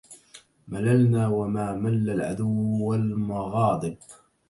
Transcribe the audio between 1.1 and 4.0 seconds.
وما مل العدو المغاضب